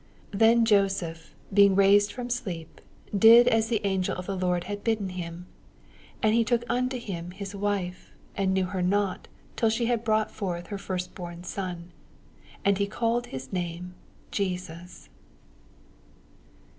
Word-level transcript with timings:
24 0.31 0.39
Then 0.39 0.65
Joseph 0.65 1.35
being 1.53 1.75
raised 1.75 2.11
from 2.11 2.27
sleep, 2.27 2.81
did 3.15 3.47
as 3.47 3.67
the 3.69 3.79
anffel 3.83 4.15
of 4.15 4.25
the 4.25 4.35
Lord 4.35 4.63
had 4.63 4.83
biddeii 4.83 5.11
him, 5.11 5.45
and 6.23 6.47
took 6.47 6.63
unto 6.67 6.97
him 6.97 7.29
his 7.29 7.53
wife 7.53 8.11
t 8.35 8.37
25 8.37 8.43
And 8.45 8.53
knew 8.55 8.65
her 8.65 8.81
not 8.81 9.27
till 9.55 9.69
she 9.69 9.85
had 9.85 10.03
brought 10.03 10.31
forth 10.31 10.65
her 10.69 10.79
firstborn 10.79 11.43
son: 11.43 11.91
and 12.65 12.79
he 12.79 12.87
cfQled 12.87 13.27
his 13.27 13.53
name 13.53 13.93
JESUS. 14.31 15.09